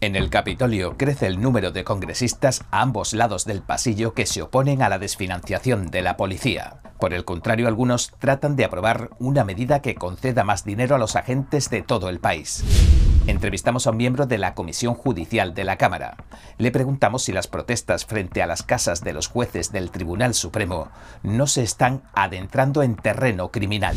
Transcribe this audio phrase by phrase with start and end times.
[0.00, 4.42] En el Capitolio crece el número de congresistas a ambos lados del pasillo que se
[4.42, 6.76] oponen a la desfinanciación de la policía.
[7.00, 11.16] Por el contrario, algunos tratan de aprobar una medida que conceda más dinero a los
[11.16, 12.62] agentes de todo el país.
[13.28, 16.16] Entrevistamos a un miembro de la Comisión Judicial de la Cámara.
[16.56, 20.88] Le preguntamos si las protestas frente a las casas de los jueces del Tribunal Supremo
[21.22, 23.94] no se están adentrando en terreno criminal.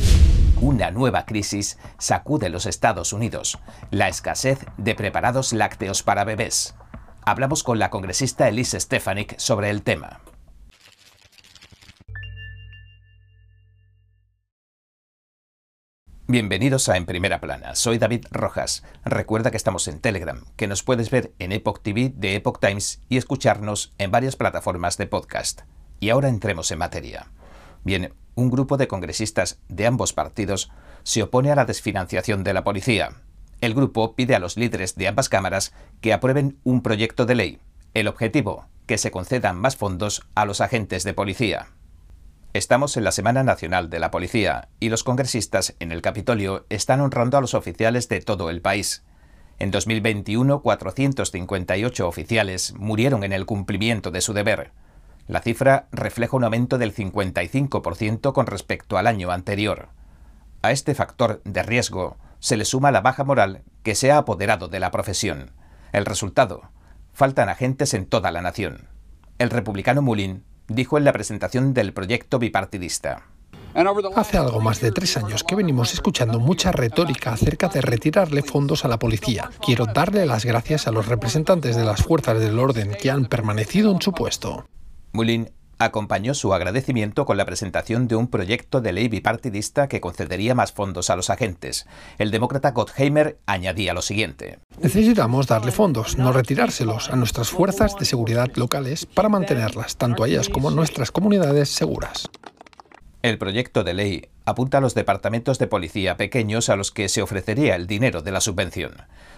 [0.60, 3.58] Una nueva crisis sacude los Estados Unidos,
[3.90, 6.76] la escasez de preparados lácteos para bebés.
[7.22, 10.20] Hablamos con la congresista Elise Stefanik sobre el tema.
[16.32, 18.84] Bienvenidos a En Primera Plana, soy David Rojas.
[19.04, 23.02] Recuerda que estamos en Telegram, que nos puedes ver en Epoch TV de Epoch Times
[23.10, 25.64] y escucharnos en varias plataformas de podcast.
[26.00, 27.28] Y ahora entremos en materia.
[27.84, 30.72] Bien, un grupo de congresistas de ambos partidos
[31.04, 33.10] se opone a la desfinanciación de la policía.
[33.60, 37.60] El grupo pide a los líderes de ambas cámaras que aprueben un proyecto de ley.
[37.94, 41.68] El objetivo, que se concedan más fondos a los agentes de policía.
[42.54, 47.00] Estamos en la Semana Nacional de la Policía y los congresistas en el Capitolio están
[47.00, 49.06] honrando a los oficiales de todo el país.
[49.58, 54.74] En 2021, 458 oficiales murieron en el cumplimiento de su deber.
[55.30, 59.88] La cifra refleja un aumento del 55% con respecto al año anterior.
[60.62, 64.68] A este factor de riesgo se le suma la baja moral que se ha apoderado
[64.68, 65.52] de la profesión.
[65.94, 66.70] El resultado,
[67.14, 68.90] faltan agentes en toda la nación.
[69.38, 73.28] El republicano Mullin dijo en la presentación del proyecto bipartidista.
[74.16, 78.84] Hace algo más de tres años que venimos escuchando mucha retórica acerca de retirarle fondos
[78.84, 79.50] a la policía.
[79.66, 83.92] Quiero darle las gracias a los representantes de las fuerzas del orden que han permanecido
[83.92, 84.66] en su puesto.
[85.14, 85.50] Mullin
[85.84, 90.72] acompañó su agradecimiento con la presentación de un proyecto de ley bipartidista que concedería más
[90.72, 91.88] fondos a los agentes.
[92.18, 94.60] El demócrata Gottheimer añadía lo siguiente.
[94.80, 100.28] Necesitamos darle fondos, no retirárselos, a nuestras fuerzas de seguridad locales para mantenerlas, tanto a
[100.28, 102.30] ellas como a nuestras comunidades, seguras.
[103.22, 107.22] El proyecto de ley apunta a los departamentos de policía pequeños a los que se
[107.22, 108.94] ofrecería el dinero de la subvención.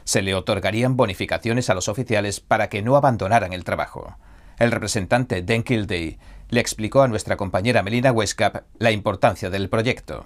[0.05, 4.17] Se le otorgarían bonificaciones a los oficiales para que no abandonaran el trabajo.
[4.59, 6.17] El representante Dan Kildee
[6.49, 10.25] le explicó a nuestra compañera Melina Westcap la importancia del proyecto.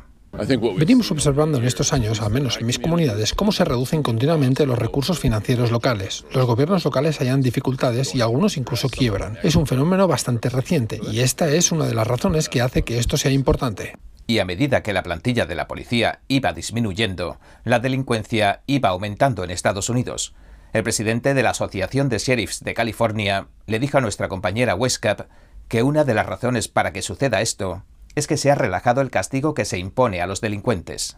[0.77, 4.77] Venimos observando en estos años, al menos en mis comunidades, cómo se reducen continuamente los
[4.77, 6.25] recursos financieros locales.
[6.33, 9.39] Los gobiernos locales hallan dificultades y algunos incluso quiebran.
[9.41, 12.99] Es un fenómeno bastante reciente y esta es una de las razones que hace que
[12.99, 13.95] esto sea importante.
[14.27, 19.43] Y a medida que la plantilla de la policía iba disminuyendo, la delincuencia iba aumentando
[19.45, 20.35] en Estados Unidos.
[20.73, 25.27] El presidente de la Asociación de Sheriffs de California le dijo a nuestra compañera Westcap
[25.67, 27.83] que una de las razones para que suceda esto
[28.15, 31.17] es que se ha relajado el castigo que se impone a los delincuentes.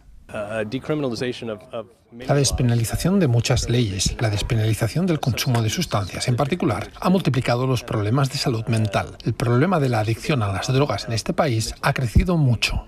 [2.26, 7.66] La despenalización de muchas leyes, la despenalización del consumo de sustancias en particular, ha multiplicado
[7.66, 9.16] los problemas de salud mental.
[9.24, 12.86] El problema de la adicción a las drogas en este país ha crecido mucho.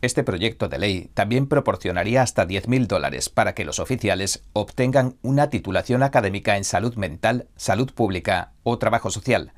[0.00, 5.50] Este proyecto de ley también proporcionaría hasta 10.000 dólares para que los oficiales obtengan una
[5.50, 9.52] titulación académica en salud mental, salud pública o trabajo social.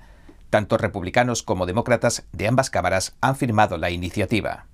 [0.48, 4.66] Tanto republicanos como demócratas de ambas cámaras han firmado la iniciativa.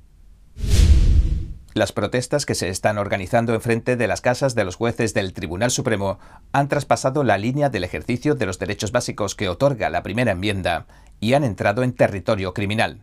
[1.75, 5.35] Las protestas que se están organizando en frente de las casas de los jueces del
[5.35, 6.21] Tribunal Supremo
[6.53, 10.87] han traspasado la línea del ejercicio de los derechos básicos que otorga la primera enmienda
[11.19, 13.03] y han entrado en territorio criminal.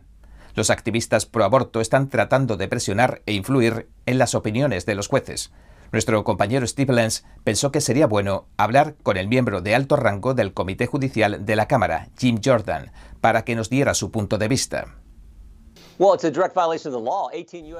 [0.54, 5.08] Los activistas pro aborto están tratando de presionar e influir en las opiniones de los
[5.08, 5.52] jueces.
[5.92, 10.34] Nuestro compañero Steve Lenz pensó que sería bueno hablar con el miembro de alto rango
[10.34, 14.48] del Comité Judicial de la Cámara, Jim Jordan, para que nos diera su punto de
[14.48, 15.03] vista.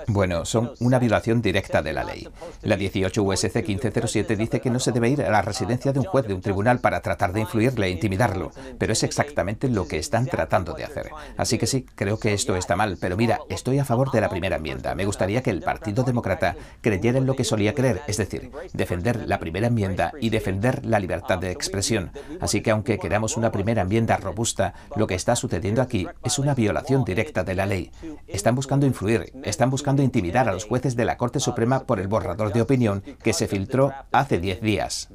[0.07, 2.29] Bueno, son una violación directa de la ley.
[2.63, 6.05] La 18 USC 1507 dice que no se debe ir a la residencia de un
[6.05, 9.99] juez de un tribunal para tratar de influirle e intimidarlo, pero es exactamente lo que
[9.99, 11.11] están tratando de hacer.
[11.37, 14.29] Así que sí, creo que esto está mal, pero mira, estoy a favor de la
[14.29, 14.95] primera enmienda.
[14.95, 19.29] Me gustaría que el Partido Demócrata creyera en lo que solía creer, es decir, defender
[19.29, 22.13] la primera enmienda y defender la libertad de expresión.
[22.41, 26.55] Así que aunque queramos una primera enmienda robusta, lo que está sucediendo aquí es una
[26.55, 27.91] violación directa de la ley.
[28.27, 32.09] Están buscando influir, están buscando intimidar a los jueces de la Corte Suprema por el
[32.09, 35.09] borrador de opinión que se filtró hace 10 días.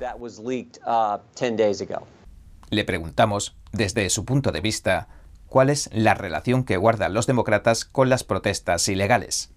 [2.70, 5.08] Le preguntamos, desde su punto de vista,
[5.48, 9.52] cuál es la relación que guardan los demócratas con las protestas ilegales.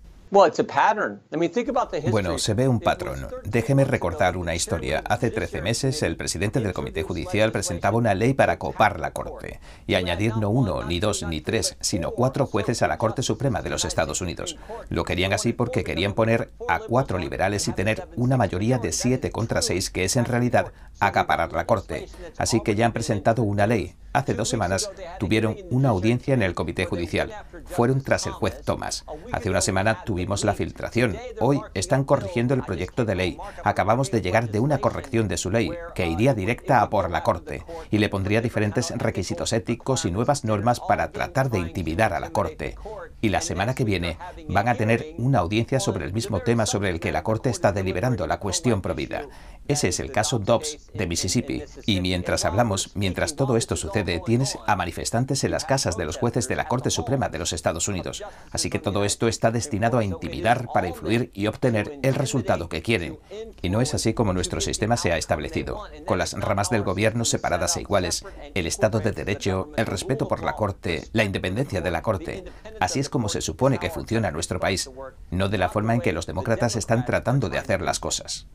[2.11, 3.29] Bueno, se ve un patrón.
[3.44, 5.05] Déjeme recordar una historia.
[5.06, 9.61] Hace 13 meses, el presidente del Comité Judicial presentaba una ley para copar la Corte
[9.87, 13.61] y añadir no uno, ni dos, ni tres, sino cuatro jueces a la Corte Suprema
[13.61, 14.56] de los Estados Unidos.
[14.88, 19.31] Lo querían así porque querían poner a cuatro liberales y tener una mayoría de siete
[19.31, 22.08] contra seis, que es en realidad acaparar la Corte.
[22.38, 23.96] Así que ya han presentado una ley.
[24.12, 27.32] Hace dos semanas tuvieron una audiencia en el Comité Judicial.
[27.64, 29.05] Fueron tras el juez Thomas.
[29.32, 31.17] Hace una semana tuvimos la filtración.
[31.41, 33.38] Hoy están corrigiendo el proyecto de ley.
[33.64, 37.23] Acabamos de llegar de una corrección de su ley, que iría directa a por la
[37.23, 42.20] Corte, y le pondría diferentes requisitos éticos y nuevas normas para tratar de intimidar a
[42.20, 42.76] la Corte.
[43.23, 44.19] Y la semana que viene
[44.49, 47.73] van a tener una audiencia sobre el mismo tema sobre el que la Corte está
[47.73, 49.26] deliberando, la cuestión provida.
[49.69, 51.62] Ese es el caso Dobbs de Mississippi.
[51.87, 56.16] Y mientras hablamos, mientras todo esto sucede, tienes a manifestantes en las casas de los
[56.16, 58.22] jueces de la Corte Suprema de los Estados Unidos.
[58.50, 62.82] Así que todo esto está destinado a intimidar para influir y obtener el resultado que
[62.82, 63.19] quieren.
[63.62, 67.25] Y no es así como nuestro sistema se ha establecido, con las ramas del gobierno
[67.25, 71.90] separadas e iguales, el Estado de Derecho, el respeto por la Corte, la independencia de
[71.90, 72.44] la Corte.
[72.81, 74.90] Así es como se supone que funciona nuestro país,
[75.31, 78.46] no de la forma en que los demócratas están tratando de hacer las cosas.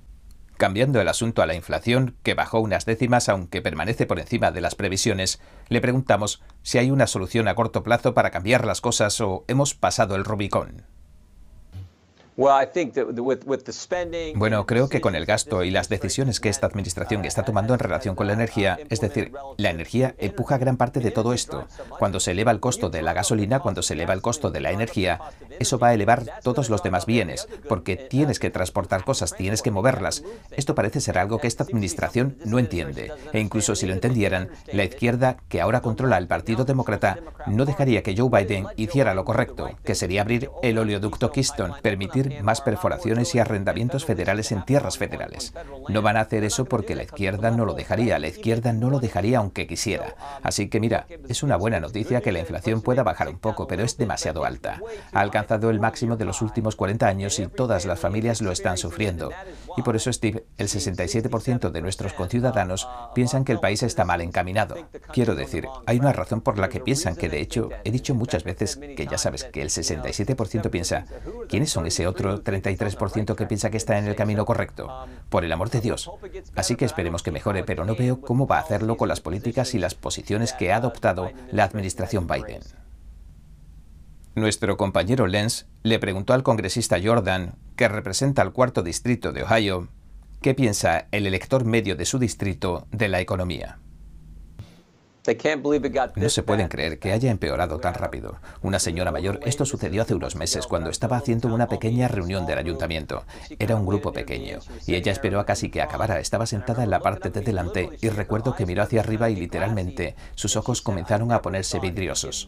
[0.57, 4.61] Cambiando el asunto a la inflación, que bajó unas décimas aunque permanece por encima de
[4.61, 5.39] las previsiones,
[5.69, 9.75] le preguntamos si hay una solución a corto plazo para cambiar las cosas o hemos
[9.75, 10.83] pasado el Rubicón.
[14.35, 17.79] Bueno, creo que con el gasto y las decisiones que esta administración está tomando en
[17.79, 21.65] relación con la energía, es decir, la energía empuja gran parte de todo esto.
[21.97, 24.69] Cuando se eleva el costo de la gasolina, cuando se eleva el costo de la
[24.69, 25.19] energía,
[25.59, 29.71] eso va a elevar todos los demás bienes, porque tienes que transportar cosas, tienes que
[29.71, 30.23] moverlas.
[30.51, 33.11] Esto parece ser algo que esta administración no entiende.
[33.33, 37.17] E incluso si lo entendieran, la izquierda, que ahora controla el Partido Demócrata,
[37.47, 42.26] no dejaría que Joe Biden hiciera lo correcto, que sería abrir el oleoducto Keystone, permitir
[42.41, 45.53] más perforaciones y arrendamientos federales en tierras federales.
[45.89, 48.99] No van a hacer eso porque la izquierda no lo dejaría, la izquierda no lo
[48.99, 50.15] dejaría aunque quisiera.
[50.43, 53.83] Así que mira, es una buena noticia que la inflación pueda bajar un poco, pero
[53.83, 54.79] es demasiado alta.
[55.11, 58.77] Ha alcanzado el máximo de los últimos 40 años y todas las familias lo están
[58.77, 59.31] sufriendo.
[59.75, 64.21] Y por eso, Steve, el 67% de nuestros conciudadanos piensan que el país está mal
[64.21, 64.75] encaminado.
[65.13, 68.43] Quiero decir, hay una razón por la que piensan que, de hecho, he dicho muchas
[68.43, 71.05] veces que ya sabes que el 67% piensa,
[71.47, 75.05] ¿quiénes son ese otro otro 33% que piensa que está en el camino correcto.
[75.29, 76.09] Por el amor de Dios.
[76.55, 79.73] Así que esperemos que mejore, pero no veo cómo va a hacerlo con las políticas
[79.73, 82.61] y las posiciones que ha adoptado la administración Biden.
[84.35, 89.87] Nuestro compañero Lenz le preguntó al congresista Jordan, que representa al cuarto distrito de Ohio,
[90.41, 93.79] qué piensa el elector medio de su distrito de la economía.
[96.15, 98.37] No se pueden creer que haya empeorado tan rápido.
[98.61, 102.59] Una señora mayor, esto sucedió hace unos meses cuando estaba haciendo una pequeña reunión del
[102.59, 103.25] ayuntamiento.
[103.59, 106.19] Era un grupo pequeño y ella esperó a casi que acabara.
[106.19, 110.15] Estaba sentada en la parte de delante y recuerdo que miró hacia arriba y literalmente
[110.35, 112.47] sus ojos comenzaron a ponerse vidriosos.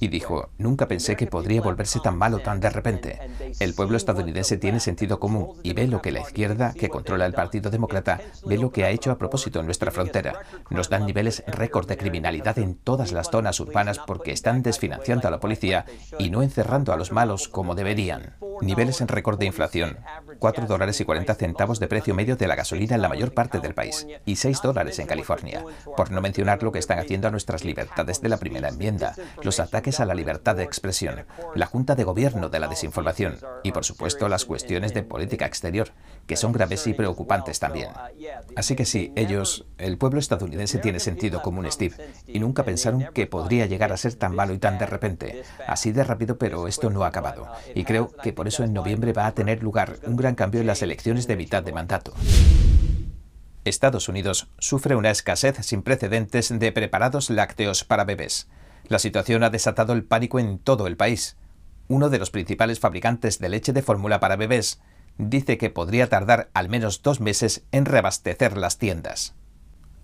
[0.00, 3.18] Y dijo, nunca pensé que podría volverse tan malo tan de repente.
[3.60, 7.34] El pueblo estadounidense tiene sentido común y ve lo que la izquierda, que controla el
[7.34, 10.40] Partido Demócrata, ve lo que ha hecho a propósito en nuestra frontera.
[10.70, 15.30] Nos dan niveles récord de criminalidad en todas las zonas urbanas porque están desfinanciando a
[15.30, 15.84] la policía
[16.18, 18.36] y no encerrando a los malos como deberían.
[18.62, 19.98] Niveles en récord de inflación.
[20.38, 23.60] 4 dólares y 40 centavos de precio medio de la gasolina en la mayor parte
[23.60, 25.64] del país y 6 dólares en California.
[25.96, 29.60] Por no mencionar lo que están haciendo a nuestras libertades de la primera enmienda, los
[29.60, 33.84] ataques a la libertad de expresión, la Junta de Gobierno de la desinformación y, por
[33.84, 35.90] supuesto, las cuestiones de política exterior,
[36.28, 37.88] que son graves y preocupantes también.
[38.54, 43.26] Así que sí, ellos, el pueblo estadounidense tiene sentido común, Steve, y nunca pensaron que
[43.26, 45.42] podría llegar a ser tan malo y tan de repente.
[45.66, 47.48] Así de rápido, pero esto no ha acabado.
[47.74, 50.66] Y creo que por eso en noviembre va a tener lugar un gran cambio en
[50.66, 52.12] las elecciones de mitad de mandato.
[53.64, 58.48] Estados Unidos sufre una escasez sin precedentes de preparados lácteos para bebés.
[58.86, 61.38] La situación ha desatado el pánico en todo el país.
[61.88, 64.78] Uno de los principales fabricantes de leche de fórmula para bebés
[65.18, 69.34] dice que podría tardar al menos dos meses en reabastecer las tiendas.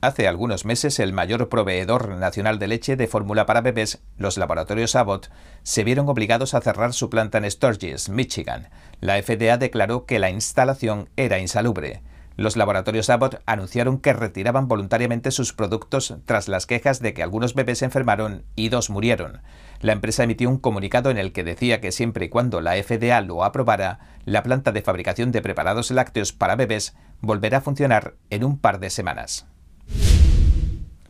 [0.05, 4.97] Hace algunos meses el mayor proveedor nacional de leche de fórmula para bebés, los laboratorios
[4.97, 5.31] Abbott,
[5.63, 8.69] se vieron obligados a cerrar su planta en Sturgis, Michigan.
[9.01, 12.03] La FDA declaró que la instalación era insalubre.
[12.37, 17.55] Los laboratorios Abbott anunciaron que retiraban voluntariamente sus productos tras las quejas de que algunos
[17.55, 19.43] bebés se enfermaron y dos murieron.
[19.81, 23.21] La empresa emitió un comunicado en el que decía que siempre y cuando la FDA
[23.21, 28.43] lo aprobara, la planta de fabricación de preparados lácteos para bebés volverá a funcionar en
[28.43, 29.47] un par de semanas.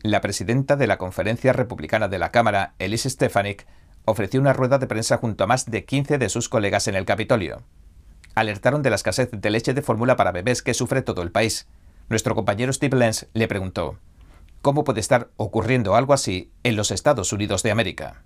[0.03, 3.65] La presidenta de la Conferencia Republicana de la Cámara, Elise Stefanik,
[4.05, 7.05] ofreció una rueda de prensa junto a más de 15 de sus colegas en el
[7.05, 7.63] Capitolio.
[8.35, 11.67] Alertaron de la escasez de leche de fórmula para bebés que sufre todo el país.
[12.09, 13.97] Nuestro compañero Steve Lenz le preguntó,
[14.61, 18.23] ¿cómo puede estar ocurriendo algo así en los Estados Unidos de América?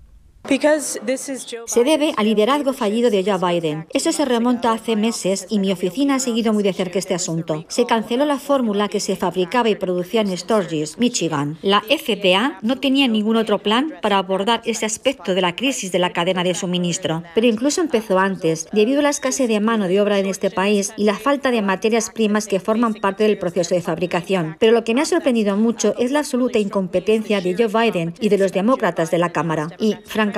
[0.47, 3.85] Se debe al liderazgo fallido de Joe Biden.
[3.93, 7.65] Eso se remonta hace meses y mi oficina ha seguido muy de cerca este asunto.
[7.67, 11.59] Se canceló la fórmula que se fabricaba y producía en Sturgis, Michigan.
[11.61, 15.99] La FDA no tenía ningún otro plan para abordar ese aspecto de la crisis de
[15.99, 17.21] la cadena de suministro.
[17.35, 20.93] Pero incluso empezó antes, debido a la escasez de mano de obra en este país
[20.97, 24.55] y la falta de materias primas que forman parte del proceso de fabricación.
[24.59, 28.29] Pero lo que me ha sorprendido mucho es la absoluta incompetencia de Joe Biden y
[28.29, 29.67] de los demócratas de la Cámara.
[29.77, 30.28] Y, francamente,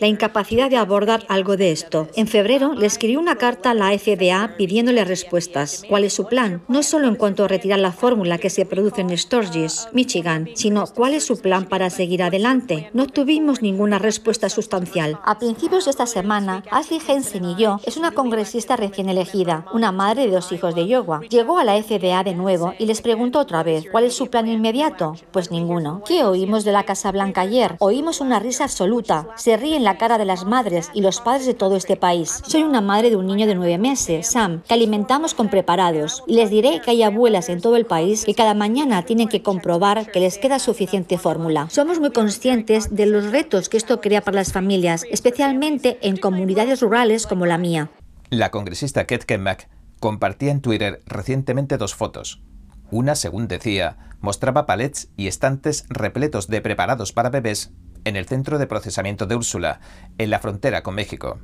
[0.00, 2.08] la incapacidad de abordar algo de esto.
[2.16, 5.84] En febrero le escribió una carta a la FDA pidiéndole respuestas.
[5.88, 6.62] ¿Cuál es su plan?
[6.68, 10.86] No solo en cuanto a retirar la fórmula que se produce en Sturgis, Michigan, sino
[10.86, 12.90] cuál es su plan para seguir adelante.
[12.92, 15.18] No tuvimos ninguna respuesta sustancial.
[15.24, 19.92] A principios de esta semana, Ashley Henson y yo es una congresista recién elegida, una
[19.92, 21.20] madre de dos hijos de Iowa.
[21.28, 24.48] Llegó a la FDA de nuevo y les preguntó otra vez, ¿cuál es su plan
[24.48, 25.14] inmediato?
[25.32, 26.02] Pues ninguno.
[26.06, 27.76] ¿Qué oímos de la Casa Blanca ayer?
[27.80, 31.46] Oímos una risa absoluta se ríe en la cara de las madres y los padres
[31.46, 32.42] de todo este país.
[32.46, 36.22] Soy una madre de un niño de nueve meses, Sam, que alimentamos con preparados.
[36.26, 39.42] Y les diré que hay abuelas en todo el país que cada mañana tienen que
[39.42, 41.68] comprobar que les queda suficiente fórmula.
[41.70, 46.80] Somos muy conscientes de los retos que esto crea para las familias, especialmente en comunidades
[46.80, 47.90] rurales como la mía.
[48.30, 49.68] La congresista Kate Kenmack
[50.00, 52.42] compartía en Twitter recientemente dos fotos.
[52.90, 57.72] Una, según decía, mostraba palets y estantes repletos de preparados para bebés
[58.04, 59.80] en el centro de procesamiento de Úrsula,
[60.18, 61.38] en la frontera con México.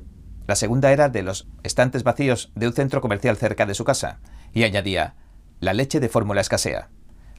[0.47, 4.19] La segunda era de los estantes vacíos de un centro comercial cerca de su casa,
[4.53, 5.15] y añadía,
[5.59, 6.89] la leche de fórmula escasea.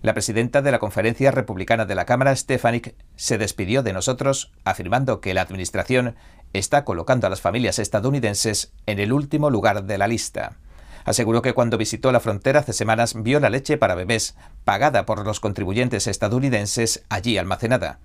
[0.00, 5.20] La presidenta de la Conferencia Republicana de la Cámara, Stefanik, se despidió de nosotros afirmando
[5.20, 6.16] que la Administración
[6.52, 10.58] está colocando a las familias estadounidenses en el último lugar de la lista.
[11.04, 15.24] Aseguró que cuando visitó la frontera hace semanas vio la leche para bebés pagada por
[15.24, 17.98] los contribuyentes estadounidenses allí almacenada.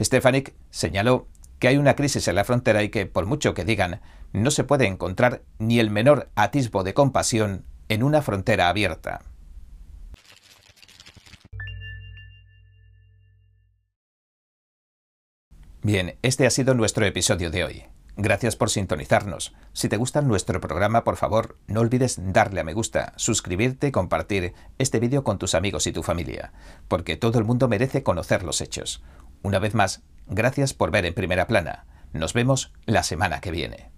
[0.00, 4.00] Stefanik señaló que hay una crisis en la frontera y que, por mucho que digan,
[4.32, 9.20] no se puede encontrar ni el menor atisbo de compasión en una frontera abierta.
[15.84, 17.84] Bien, este ha sido nuestro episodio de hoy.
[18.16, 19.54] Gracias por sintonizarnos.
[19.72, 23.90] Si te gusta nuestro programa, por favor, no olvides darle a me gusta, suscribirte y
[23.90, 26.52] compartir este vídeo con tus amigos y tu familia,
[26.88, 29.02] porque todo el mundo merece conocer los hechos.
[29.42, 31.84] Una vez más, gracias por ver en primera plana.
[32.12, 33.90] Nos vemos la semana que viene.